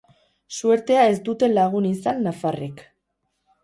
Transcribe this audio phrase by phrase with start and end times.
[0.59, 2.87] Suertea ez dute lagun izan nafarrek.